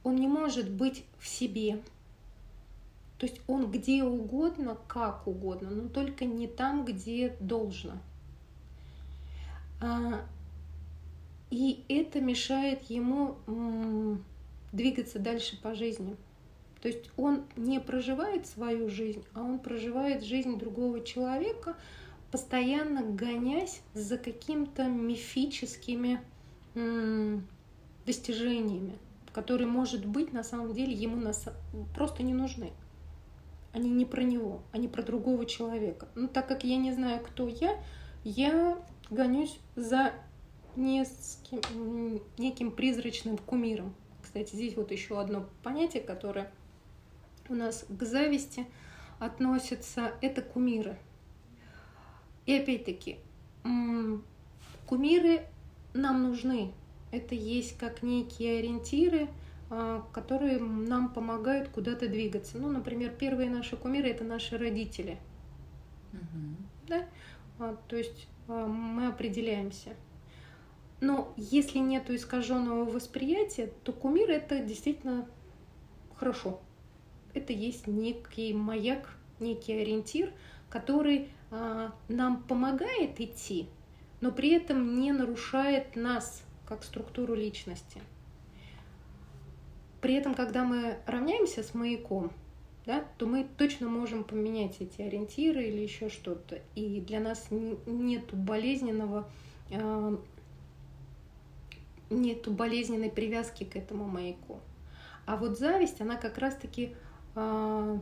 он 0.02 0.16
не 0.16 0.28
может 0.28 0.70
быть 0.70 1.04
в 1.18 1.26
себе. 1.26 1.82
То 3.18 3.26
есть 3.26 3.40
он 3.46 3.70
где 3.70 4.04
угодно, 4.04 4.76
как 4.88 5.26
угодно, 5.26 5.70
но 5.70 5.88
только 5.88 6.24
не 6.24 6.46
там, 6.46 6.84
где 6.84 7.36
должно. 7.40 7.92
А, 9.80 10.20
и 11.50 11.84
это 11.88 12.20
мешает 12.20 12.84
ему 12.90 13.36
двигаться 14.72 15.18
дальше 15.18 15.60
по 15.60 15.74
жизни. 15.74 16.16
То 16.82 16.88
есть 16.88 17.10
он 17.16 17.44
не 17.56 17.80
проживает 17.80 18.46
свою 18.46 18.90
жизнь, 18.90 19.24
а 19.32 19.42
он 19.42 19.58
проживает 19.58 20.22
жизнь 20.22 20.58
другого 20.58 21.00
человека, 21.00 21.74
постоянно 22.30 23.02
гонясь 23.02 23.80
за 23.94 24.18
каким-то 24.18 24.84
мифическими 24.84 26.20
достижениями, 28.04 28.98
которые, 29.32 29.66
может 29.66 30.04
быть, 30.04 30.32
на 30.34 30.44
самом 30.44 30.74
деле 30.74 30.92
ему 30.92 31.32
просто 31.94 32.22
не 32.22 32.34
нужны. 32.34 32.72
Они 33.76 33.90
не 33.90 34.06
про 34.06 34.22
него, 34.22 34.62
они 34.72 34.88
про 34.88 35.02
другого 35.02 35.44
человека. 35.44 36.08
Но 36.14 36.28
так 36.28 36.48
как 36.48 36.64
я 36.64 36.78
не 36.78 36.92
знаю, 36.92 37.22
кто 37.22 37.46
я, 37.46 37.78
я 38.24 38.78
гонюсь 39.10 39.60
за 39.74 40.14
неким, 40.76 42.22
неким 42.38 42.70
призрачным 42.70 43.36
кумиром. 43.36 43.94
Кстати, 44.22 44.54
здесь 44.56 44.76
вот 44.76 44.92
еще 44.92 45.20
одно 45.20 45.44
понятие, 45.62 46.02
которое 46.02 46.50
у 47.50 47.54
нас 47.54 47.84
к 47.86 48.02
зависти 48.02 48.64
относится, 49.18 50.12
это 50.22 50.40
кумиры. 50.40 50.96
И 52.46 52.54
опять-таки, 52.54 53.18
кумиры 54.86 55.42
нам 55.92 56.22
нужны, 56.22 56.72
это 57.12 57.34
есть 57.34 57.76
как 57.76 58.02
некие 58.02 58.60
ориентиры, 58.60 59.28
которые 60.12 60.60
нам 60.60 61.12
помогают 61.12 61.68
куда-то 61.68 62.08
двигаться. 62.08 62.58
Ну, 62.58 62.70
например, 62.70 63.10
первые 63.10 63.50
наши 63.50 63.76
кумиры 63.76 64.08
это 64.08 64.22
наши 64.22 64.56
родители. 64.56 65.18
Угу. 66.12 66.56
Да? 66.88 67.06
А, 67.58 67.76
то 67.88 67.96
есть 67.96 68.28
а, 68.48 68.66
мы 68.66 69.08
определяемся. 69.08 69.90
Но 71.00 71.34
если 71.36 71.78
нет 71.78 72.10
искаженного 72.10 72.84
восприятия, 72.84 73.70
то 73.84 73.92
кумир 73.92 74.30
это 74.30 74.60
действительно 74.60 75.28
хорошо. 76.14 76.60
Это 77.34 77.52
есть 77.52 77.86
некий 77.86 78.54
маяк, 78.54 79.14
некий 79.40 79.74
ориентир, 79.74 80.32
который 80.70 81.28
а, 81.50 81.92
нам 82.08 82.42
помогает 82.42 83.20
идти, 83.20 83.68
но 84.20 84.32
при 84.32 84.50
этом 84.50 84.98
не 84.98 85.12
нарушает 85.12 85.96
нас 85.96 86.42
как 86.66 86.82
структуру 86.82 87.34
личности. 87.34 88.00
При 90.00 90.14
этом, 90.14 90.34
когда 90.34 90.64
мы 90.64 90.98
равняемся 91.06 91.62
с 91.62 91.74
маяком, 91.74 92.30
да, 92.84 93.04
то 93.18 93.26
мы 93.26 93.46
точно 93.56 93.88
можем 93.88 94.24
поменять 94.24 94.76
эти 94.80 95.02
ориентиры 95.02 95.64
или 95.64 95.80
еще 95.80 96.08
что-то. 96.08 96.60
И 96.74 97.00
для 97.00 97.20
нас 97.20 97.48
нет 97.50 98.32
болезненного, 98.32 99.28
э, 99.70 100.16
нету 102.10 102.52
болезненной 102.52 103.10
привязки 103.10 103.64
к 103.64 103.74
этому 103.74 104.04
маяку. 104.04 104.60
А 105.24 105.36
вот 105.36 105.58
зависть, 105.58 106.00
она 106.00 106.16
как 106.16 106.38
раз-таки 106.38 106.94
э, 107.34 107.98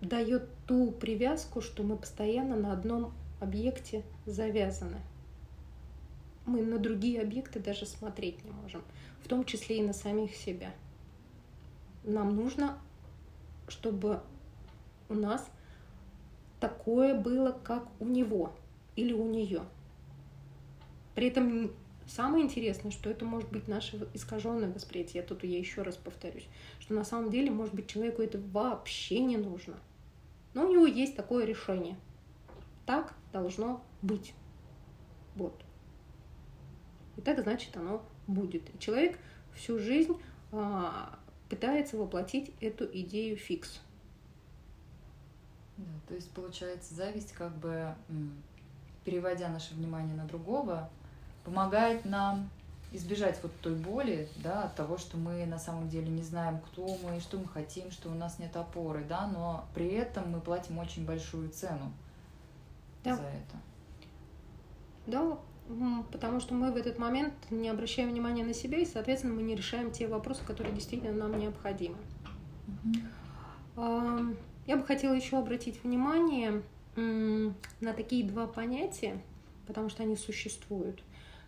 дает 0.00 0.48
ту 0.66 0.92
привязку, 0.92 1.60
что 1.60 1.82
мы 1.82 1.96
постоянно 1.96 2.54
на 2.54 2.72
одном 2.72 3.12
объекте 3.40 4.04
завязаны 4.26 5.00
мы 6.46 6.62
на 6.62 6.78
другие 6.78 7.20
объекты 7.20 7.58
даже 7.58 7.84
смотреть 7.86 8.42
не 8.44 8.50
можем, 8.50 8.82
в 9.22 9.28
том 9.28 9.44
числе 9.44 9.78
и 9.78 9.82
на 9.82 9.92
самих 9.92 10.34
себя. 10.34 10.72
Нам 12.06 12.34
нужно, 12.34 12.78
чтобы 13.68 14.22
у 15.08 15.14
нас 15.14 15.46
такое 16.60 17.14
было, 17.14 17.52
как 17.52 17.86
у 18.00 18.06
него 18.06 18.52
или 18.94 19.12
у 19.12 19.26
нее. 19.26 19.62
При 21.14 21.28
этом 21.28 21.70
Самое 22.06 22.44
интересное, 22.44 22.92
что 22.92 23.10
это 23.10 23.24
может 23.24 23.50
быть 23.50 23.66
наше 23.66 24.08
искаженное 24.14 24.72
восприятие. 24.72 25.22
Я 25.22 25.26
тут 25.26 25.42
я 25.42 25.58
еще 25.58 25.82
раз 25.82 25.96
повторюсь, 25.96 26.46
что 26.78 26.94
на 26.94 27.04
самом 27.04 27.30
деле, 27.30 27.50
может 27.50 27.74
быть, 27.74 27.88
человеку 27.88 28.22
это 28.22 28.38
вообще 28.52 29.18
не 29.20 29.36
нужно. 29.36 29.74
Но 30.54 30.66
у 30.66 30.72
него 30.72 30.86
есть 30.86 31.16
такое 31.16 31.44
решение. 31.44 31.96
Так 32.86 33.12
должно 33.32 33.82
быть. 34.02 34.34
Вот. 35.34 35.60
И 37.16 37.20
так, 37.22 37.42
значит, 37.42 37.76
оно 37.76 38.02
будет. 38.28 38.72
И 38.72 38.78
человек 38.78 39.18
всю 39.52 39.80
жизнь 39.80 40.16
а, 40.52 41.18
пытается 41.48 41.96
воплотить 41.96 42.52
эту 42.60 42.84
идею 42.84 43.36
фикс. 43.36 43.80
Да, 45.76 45.92
то 46.08 46.14
есть 46.14 46.30
получается 46.30 46.94
зависть, 46.94 47.32
как 47.32 47.54
бы 47.56 47.94
переводя 49.04 49.48
наше 49.48 49.74
внимание 49.74 50.16
на 50.16 50.24
другого, 50.24 50.90
помогает 51.44 52.04
нам 52.04 52.50
избежать 52.92 53.38
вот 53.42 53.52
той 53.60 53.74
боли, 53.74 54.28
да, 54.36 54.64
от 54.64 54.74
того, 54.74 54.96
что 54.96 55.16
мы 55.16 55.44
на 55.46 55.58
самом 55.58 55.88
деле 55.88 56.08
не 56.08 56.22
знаем, 56.22 56.60
кто 56.60 56.86
мы, 57.04 57.20
что 57.20 57.38
мы 57.38 57.46
хотим, 57.46 57.90
что 57.90 58.10
у 58.10 58.14
нас 58.14 58.38
нет 58.38 58.56
опоры, 58.56 59.04
да, 59.04 59.26
но 59.26 59.66
при 59.74 59.88
этом 59.88 60.30
мы 60.30 60.40
платим 60.40 60.78
очень 60.78 61.04
большую 61.04 61.50
цену 61.50 61.92
да. 63.04 63.16
за 63.16 63.22
это. 63.22 63.56
Да, 65.06 65.38
потому 66.12 66.40
что 66.40 66.54
мы 66.54 66.70
в 66.72 66.76
этот 66.76 66.98
момент 66.98 67.34
не 67.50 67.68
обращаем 67.68 68.10
внимания 68.10 68.44
на 68.44 68.54
себя, 68.54 68.78
и, 68.78 68.84
соответственно, 68.84 69.34
мы 69.34 69.42
не 69.42 69.54
решаем 69.54 69.90
те 69.90 70.06
вопросы, 70.06 70.44
которые 70.44 70.74
действительно 70.74 71.12
нам 71.12 71.38
необходимы. 71.38 71.96
Я 73.76 74.76
бы 74.76 74.84
хотела 74.84 75.14
еще 75.14 75.38
обратить 75.38 75.82
внимание 75.84 76.62
на 76.96 77.92
такие 77.92 78.24
два 78.26 78.46
понятия, 78.46 79.22
потому 79.66 79.88
что 79.88 80.02
они 80.02 80.16
существуют, 80.16 81.02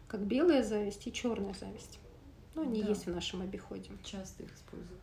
как 0.06 0.20
белая 0.26 0.62
зависть 0.62 1.06
и 1.06 1.12
черная 1.12 1.54
зависть. 1.54 1.98
Ну, 2.54 2.62
они 2.62 2.82
да. 2.82 2.88
есть 2.88 3.06
в 3.06 3.10
нашем 3.10 3.42
обиходе. 3.42 3.90
Часто 4.04 4.42
их 4.42 4.54
используют. 4.54 5.00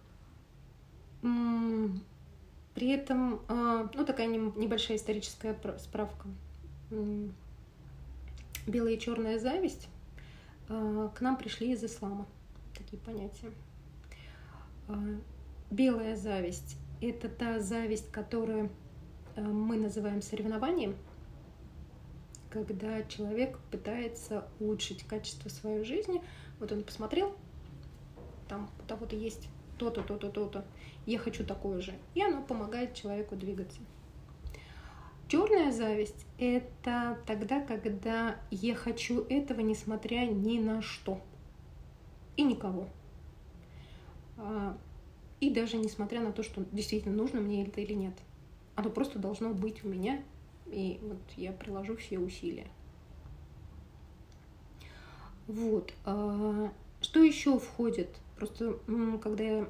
При 2.73 2.89
этом, 2.89 3.41
а, 3.47 3.89
ну, 3.93 4.05
такая 4.05 4.27
небольшая 4.27 4.97
историческая 4.97 5.55
справка. 5.79 6.27
Белая 8.67 8.93
и 8.93 8.99
черная 8.99 9.37
зависть 9.39 9.87
а, 10.67 11.09
к 11.09 11.21
нам 11.21 11.37
пришли 11.37 11.71
из 11.73 11.83
ислама, 11.83 12.25
такие 12.75 13.01
понятия. 13.01 13.51
А, 14.87 14.95
белая 15.69 16.15
зависть– 16.15 16.77
это 17.01 17.29
та 17.29 17.59
зависть, 17.59 18.11
которую 18.11 18.71
а, 19.35 19.41
мы 19.41 19.77
называем 19.77 20.21
соревнованием, 20.21 20.95
когда 22.49 23.03
человек 23.03 23.59
пытается 23.69 24.47
улучшить 24.59 25.03
качество 25.03 25.49
своей 25.49 25.83
жизни. 25.83 26.21
Вот 26.59 26.71
он 26.71 26.83
посмотрел, 26.83 27.35
там 28.47 28.69
у 28.79 28.87
того-то 28.87 29.15
есть 29.15 29.47
то-то, 29.77 30.01
то-то, 30.01 30.29
то-то, 30.29 30.65
я 31.05 31.19
хочу 31.19 31.45
такое 31.45 31.81
же. 31.81 31.93
И 32.13 32.23
оно 32.23 32.41
помогает 32.41 32.95
человеку 32.95 33.35
двигаться. 33.35 33.79
Черная 35.27 35.71
зависть– 35.71 36.25
это 36.37 37.17
тогда, 37.25 37.59
когда 37.61 38.37
я 38.51 38.75
хочу 38.75 39.25
этого, 39.27 39.61
несмотря 39.61 40.27
ни 40.27 40.59
на 40.59 40.81
что 40.83 41.19
и 42.37 42.43
никого. 42.43 42.87
А, 44.37 44.77
и 45.39 45.49
даже 45.49 45.77
несмотря 45.77 46.21
на 46.21 46.31
то, 46.31 46.43
что 46.43 46.63
действительно 46.71 47.15
нужно 47.15 47.41
мне 47.41 47.65
это 47.65 47.81
или 47.81 47.93
нет. 47.93 48.13
Оно 48.75 48.89
просто 48.89 49.17
должно 49.17 49.53
быть 49.53 49.83
у 49.83 49.87
меня, 49.87 50.21
и 50.67 50.99
вот 51.01 51.17
я 51.37 51.51
приложу 51.53 51.95
все 51.97 52.19
усилия. 52.19 52.67
Вот. 55.47 55.91
А, 56.05 56.71
что 57.01 57.23
еще 57.23 57.57
входит? 57.57 58.09
Просто 58.35 58.79
когда 59.21 59.43
я 59.43 59.67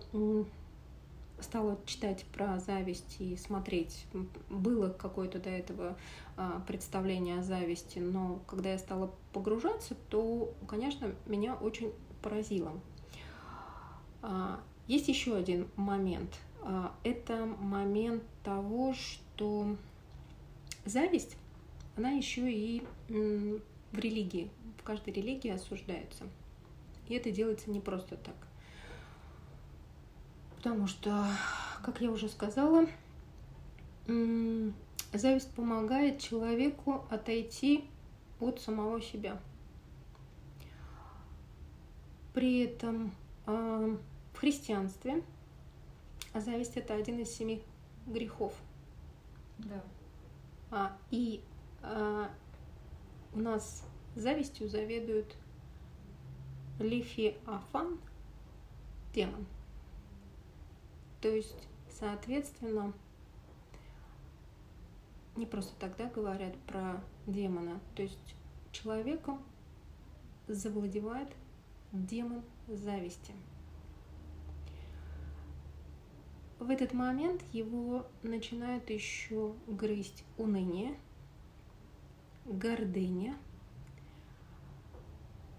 стала 1.39 1.77
читать 1.85 2.25
про 2.33 2.59
зависть 2.59 3.17
и 3.19 3.35
смотреть. 3.35 4.05
Было 4.49 4.89
какое-то 4.89 5.39
до 5.39 5.49
этого 5.49 5.97
а, 6.37 6.61
представление 6.67 7.39
о 7.39 7.43
зависти, 7.43 7.99
но 7.99 8.39
когда 8.47 8.71
я 8.71 8.77
стала 8.77 9.13
погружаться, 9.33 9.95
то, 10.09 10.53
конечно, 10.67 11.13
меня 11.25 11.55
очень 11.55 11.91
поразило. 12.21 12.71
А, 14.21 14.61
есть 14.87 15.07
еще 15.07 15.35
один 15.35 15.67
момент. 15.75 16.39
А, 16.61 16.95
это 17.03 17.45
момент 17.45 18.23
того, 18.43 18.93
что 18.93 19.75
зависть, 20.85 21.37
она 21.97 22.11
еще 22.11 22.51
и 22.51 22.83
в 23.07 23.97
религии, 23.97 24.49
в 24.79 24.83
каждой 24.83 25.13
религии 25.13 25.51
осуждается. 25.51 26.25
И 27.07 27.13
это 27.13 27.29
делается 27.31 27.69
не 27.69 27.79
просто 27.79 28.17
так 28.17 28.35
потому 30.65 30.87
что, 30.87 31.27
как 31.83 32.01
я 32.01 32.09
уже 32.09 32.27
сказала, 32.27 32.87
зависть 35.13 35.53
помогает 35.53 36.19
человеку 36.19 37.05
отойти 37.11 37.85
от 38.39 38.59
самого 38.59 38.99
себя. 38.99 39.39
При 42.33 42.61
этом 42.61 43.13
а, 43.45 43.95
в 44.33 44.37
христианстве 44.39 45.21
зависть 46.33 46.77
это 46.77 46.95
один 46.95 47.19
из 47.19 47.29
семи 47.29 47.61
грехов. 48.07 48.55
Да. 49.59 49.83
А, 50.71 50.97
и 51.11 51.43
а, 51.83 52.31
у 53.35 53.39
нас 53.39 53.83
завистью 54.15 54.67
заведует 54.67 55.35
Лифи 56.79 57.37
Афан, 57.45 57.99
демон. 59.13 59.45
То 61.21 61.29
есть, 61.29 61.67
соответственно, 61.89 62.93
не 65.35 65.45
просто 65.45 65.73
тогда 65.79 66.05
говорят 66.05 66.55
про 66.67 67.03
демона. 67.27 67.79
То 67.95 68.03
есть 68.03 68.35
человеком 68.71 69.43
завладевает 70.47 71.29
демон 71.91 72.43
зависти. 72.67 73.33
В 76.59 76.69
этот 76.69 76.93
момент 76.93 77.43
его 77.51 78.07
начинает 78.23 78.89
еще 78.89 79.53
грызть 79.67 80.23
уныние, 80.37 80.97
гордыня 82.45 83.35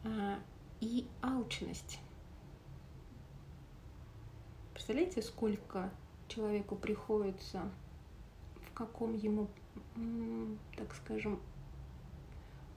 а, 0.05 0.39
и 0.81 1.07
алчность. 1.23 2.01
Представляете, 4.87 5.21
сколько 5.21 5.91
человеку 6.29 6.77
приходится, 6.77 7.69
в 8.69 8.73
каком 8.73 9.17
ему, 9.17 9.49
так 10.77 10.95
скажем, 10.95 11.41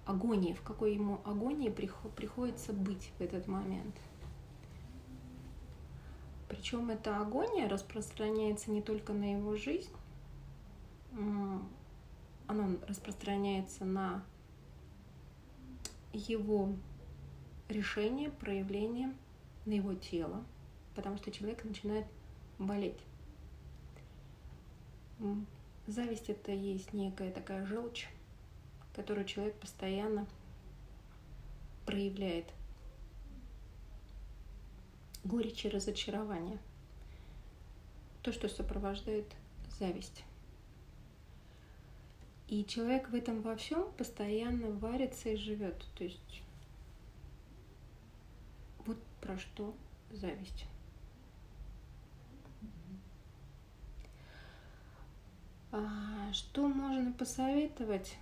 агонии, 0.08 0.54
в 0.54 0.64
какой 0.64 0.96
ему 0.96 1.22
агонии 1.24 1.70
приходится 1.70 2.74
быть 2.74 3.12
в 3.20 3.22
этот 3.22 3.46
момент. 3.46 3.96
Причем 6.48 6.90
эта 6.90 7.22
агония 7.22 7.70
распространяется 7.70 8.72
не 8.72 8.82
только 8.82 9.14
на 9.14 9.36
его 9.36 9.56
жизнь, 9.56 9.92
она 12.48 12.70
распространяется 12.88 13.86
на 13.86 14.24
его 16.12 16.70
решение, 17.68 18.32
проявление, 18.32 19.14
на 19.68 19.74
его 19.74 19.94
тело, 19.94 20.44
потому 21.00 21.16
что 21.16 21.32
человек 21.32 21.64
начинает 21.64 22.06
болеть. 22.58 23.00
Зависть 25.88 26.30
это 26.30 26.52
есть 26.52 26.92
некая 26.92 27.32
такая 27.32 27.66
желчь, 27.66 28.10
которую 28.94 29.26
человек 29.26 29.56
постоянно 29.56 30.28
проявляет. 31.86 32.52
Горечь 35.24 35.64
и 35.64 35.70
разочарование. 35.70 36.60
То, 38.22 38.34
что 38.34 38.50
сопровождает 38.50 39.26
зависть. 39.80 40.26
И 42.50 42.66
человек 42.66 43.08
в 43.08 43.16
этом 43.16 43.42
во 43.42 43.56
всем 43.56 43.90
постоянно 43.94 44.70
варится 44.72 45.30
и 45.30 45.38
живет. 45.38 45.82
То 45.96 46.04
есть 46.04 46.42
вот 48.86 48.98
про 49.22 49.38
что 49.38 49.74
зависть. 50.12 50.66
Что 56.34 56.68
можно 56.68 57.12
посоветовать? 57.12 58.18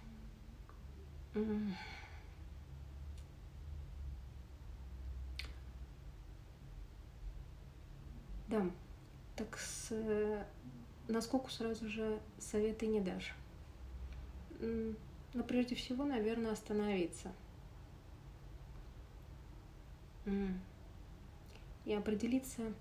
Да, 8.47 8.65
так 9.35 9.57
с 9.57 9.91
насколько 11.07 11.49
сразу 11.49 11.87
же 11.87 12.19
советы 12.37 12.87
не 12.87 12.99
дашь. 12.99 13.33
Но 14.59 15.43
прежде 15.43 15.75
всего, 15.75 16.05
наверное, 16.05 16.51
остановиться. 16.51 17.31
И 21.85 21.93
определиться, 21.93 22.73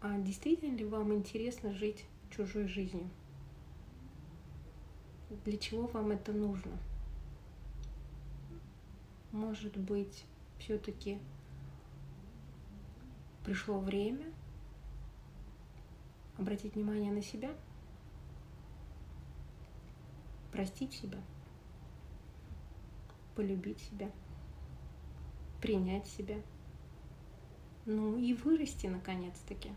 а 0.00 0.16
действительно 0.18 0.76
ли 0.76 0.84
вам 0.84 1.12
интересно 1.12 1.72
жить 1.72 2.04
чужой 2.30 2.68
жизнью? 2.68 3.10
Для 5.44 5.58
чего 5.58 5.86
вам 5.88 6.10
это 6.10 6.32
нужно? 6.32 6.78
Может 9.32 9.76
быть, 9.76 10.24
все-таки 10.58 11.18
пришло 13.44 13.78
время 13.80 14.32
обратить 16.38 16.74
внимание 16.74 17.12
на 17.12 17.22
себя, 17.22 17.50
простить 20.52 20.92
себя, 20.92 21.18
полюбить 23.34 23.80
себя, 23.80 24.10
принять 25.60 26.06
себя, 26.06 26.36
ну 27.86 28.16
и 28.16 28.34
вырасти 28.34 28.86
наконец-таки 28.86 29.70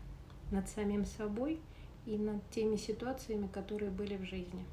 над 0.50 0.68
самим 0.68 1.04
собой 1.04 1.60
и 2.04 2.16
над 2.16 2.48
теми 2.50 2.76
ситуациями, 2.76 3.48
которые 3.48 3.90
были 3.90 4.16
в 4.16 4.24
жизни. 4.24 4.64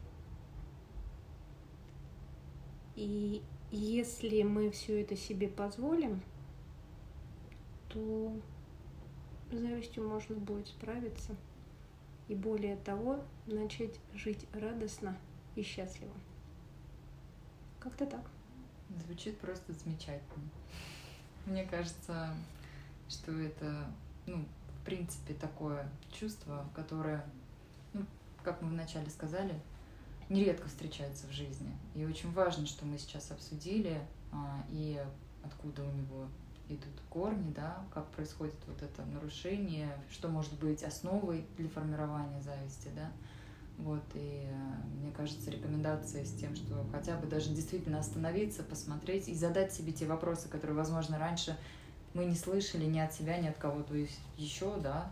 И 2.96 3.42
если 3.72 4.44
мы 4.44 4.70
все 4.70 5.02
это 5.02 5.16
себе 5.16 5.48
позволим, 5.48 6.22
то 7.90 8.36
с 9.52 9.56
завистью 9.56 10.08
можно 10.08 10.36
будет 10.36 10.68
справиться 10.68 11.36
и 12.28 12.36
более 12.36 12.78
того 12.78 13.24
начать 13.46 14.00
жить 14.14 14.46
радостно 14.54 15.18
и 15.56 15.64
счастливо. 15.64 16.14
Как-то 17.80 18.06
так. 18.06 18.26
Звучит 19.06 19.38
просто 19.40 19.74
замечательно. 19.74 20.50
Мне 21.46 21.66
кажется, 21.66 22.36
что 23.10 23.32
это, 23.32 23.92
ну, 24.26 24.46
в 24.80 24.86
принципе, 24.86 25.34
такое 25.34 25.90
чувство, 26.12 26.68
которое, 26.74 27.26
ну, 27.94 28.06
как 28.44 28.62
мы 28.62 28.70
вначале 28.70 29.10
сказали, 29.10 29.60
нередко 30.34 30.67
встречается 30.67 31.28
в 31.28 31.32
жизни. 31.32 31.72
И 31.96 32.06
очень 32.06 32.32
важно, 32.34 32.65
что 32.65 32.86
мы 32.86 32.98
сейчас 32.98 33.32
обсудили, 33.32 34.02
а, 34.32 34.63
и 34.69 35.00
откуда 35.43 35.84
у 35.84 35.91
него 35.91 36.28
идут 36.69 37.02
корни, 37.10 37.52
да, 37.54 37.84
как 37.93 38.10
происходит 38.12 38.56
вот 38.67 38.82
это 38.82 39.06
нарушение, 39.06 39.89
что 40.12 40.28
может 40.28 40.54
быть 40.60 40.84
основой 40.84 41.46
для 41.58 41.69
формирования 41.69 42.41
зависти, 42.41 42.89
да. 42.96 43.12
Вот, 43.78 44.04
и 44.13 44.46
э, 44.46 45.00
мне 45.02 45.12
кажется, 45.12 45.50
рекомендация 45.50 46.24
с 46.24 46.32
тем, 46.34 46.56
что 46.56 46.86
хотя 46.91 47.17
бы 47.17 47.28
даже 47.28 47.50
действительно 47.50 48.00
остановиться, 48.00 48.63
посмотреть 48.63 49.28
и 49.28 49.34
задать 49.34 49.74
себе 49.74 49.91
те 49.91 50.06
вопросы, 50.06 50.48
которые, 50.48 50.78
возможно, 50.78 51.17
раньше 51.17 51.58
мы 52.13 52.26
не 52.26 52.36
слышали 52.36 52.86
ни 52.86 53.00
от 53.00 53.13
себя, 53.13 53.38
ни 53.38 53.48
от 53.48 53.58
кого-то 53.58 53.96
еще, 54.38 54.78
да. 54.78 55.12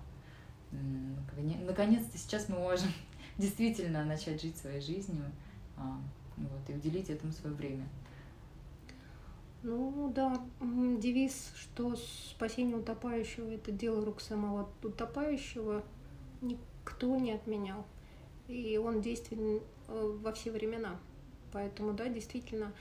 Наконец-то 0.72 2.18
сейчас 2.18 2.50
мы 2.50 2.60
можем 2.60 2.90
действительно 3.38 4.04
начать 4.04 4.42
жить 4.42 4.58
своей 4.58 4.82
жизнью 4.82 5.26
а, 5.78 6.00
вот, 6.38 6.70
и 6.70 6.74
уделить 6.74 7.10
этому 7.10 7.32
свое 7.32 7.56
время. 7.56 7.88
Ну 9.64 10.12
да, 10.16 10.42
девиз, 10.60 11.52
что 11.56 11.96
спасение 11.96 12.78
утопающего– 12.78 13.52
это 13.52 13.72
дело 13.72 14.04
рук 14.04 14.20
самого 14.20 14.68
утопающего, 14.82 15.84
никто 16.42 17.16
не 17.18 17.34
отменял. 17.34 17.86
И 18.48 18.78
он 18.78 19.02
действенен 19.02 19.62
э, 19.88 20.18
во 20.24 20.34
все 20.34 20.52
времена. 20.52 21.00
Поэтому, 21.52 21.94
да, 21.94 22.10
действительно, 22.10 22.74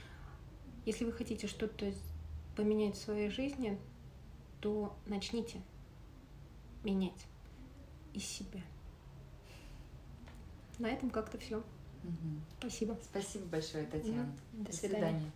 если 0.85 1.05
вы 1.05 1.11
хотите 1.11 1.45
что-то 1.45 1.93
поменять 2.55 2.95
в 2.95 3.01
своей 3.01 3.29
жизни, 3.29 3.77
то 4.59 4.95
начните 5.05 5.61
менять 6.83 7.27
из 8.13 8.23
себя. 8.23 8.61
На 10.81 10.87
этом 10.87 11.11
как-то 11.11 11.37
все. 11.37 11.57
Угу. 11.57 12.41
Спасибо. 12.59 12.97
Спасибо 13.03 13.45
большое, 13.45 13.85
Татьяна. 13.85 14.23
Угу. 14.23 14.63
До, 14.63 14.71
До 14.71 14.75
свидания. 14.75 15.05
свидания. 15.09 15.31